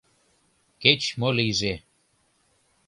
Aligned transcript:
Кеч-мо 0.81 1.29
лийже. 1.37 1.73